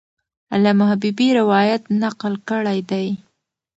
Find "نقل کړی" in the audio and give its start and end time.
2.01-2.79